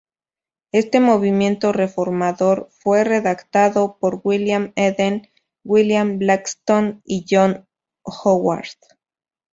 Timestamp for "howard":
8.03-8.65